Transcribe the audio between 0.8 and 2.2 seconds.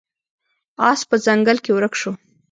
اس په ځنګل کې ورک شو.